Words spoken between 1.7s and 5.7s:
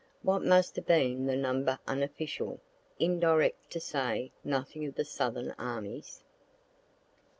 unofficial, indirect to say nothing of the Southern